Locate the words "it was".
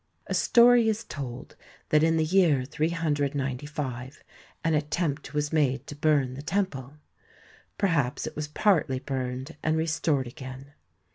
8.25-8.47